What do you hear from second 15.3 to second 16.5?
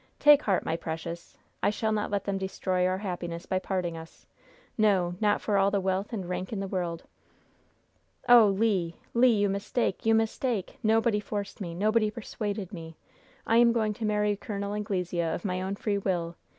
of my own free will!